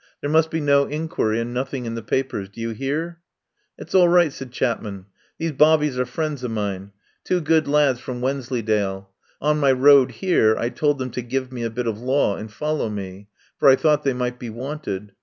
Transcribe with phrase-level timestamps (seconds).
[0.19, 2.49] There must be no inquiry and nothing in the papers.
[2.49, 3.19] Do you hear?"
[3.77, 5.05] "That's all right," said Chapman.
[5.37, 6.91] "These bobbies are friends of mine,
[7.23, 9.11] two good lads from Wensleydale.
[9.41, 12.51] On my road here I told them to give me a bit of law and
[12.51, 13.27] follow me,
[13.59, 15.11] for I thought they might be wanted.